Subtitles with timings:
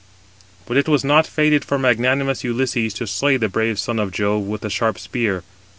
[0.65, 4.41] But it was not fated for magnanimous Ulysses to slay the brave son of Jove
[4.45, 5.43] with the sharp spear.